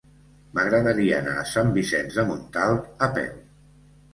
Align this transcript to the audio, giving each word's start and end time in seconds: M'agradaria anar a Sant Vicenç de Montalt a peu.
M'agradaria 0.59 1.19
anar 1.23 1.35
a 1.41 1.45
Sant 1.51 1.69
Vicenç 1.77 2.17
de 2.21 2.27
Montalt 2.31 3.07
a 3.09 3.11
peu. 3.21 3.33